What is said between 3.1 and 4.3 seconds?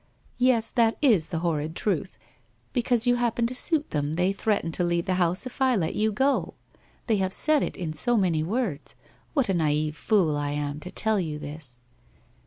happen to suit them,